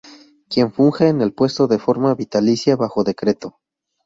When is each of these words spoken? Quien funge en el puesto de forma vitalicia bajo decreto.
Quien 0.49 0.71
funge 0.71 1.09
en 1.09 1.21
el 1.21 1.31
puesto 1.31 1.67
de 1.67 1.77
forma 1.77 2.15
vitalicia 2.15 2.75
bajo 2.75 3.03
decreto. 3.03 3.59